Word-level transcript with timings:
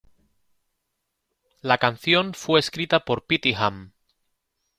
La 1.61 1.77
canción 1.77 2.33
fue 2.33 2.59
escrita 2.59 3.01
por 3.05 3.25
Pete 3.27 3.53
Ham. 3.55 3.91